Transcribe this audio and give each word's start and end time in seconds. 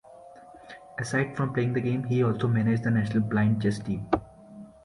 Aside 0.97 1.37
from 1.37 1.53
playing 1.53 1.73
the 1.73 1.79
game, 1.79 2.03
he 2.05 2.23
also 2.23 2.47
managed 2.47 2.85
the 2.85 2.89
national 2.89 3.21
blind 3.21 3.61
chess 3.61 3.77
team. 3.77 4.09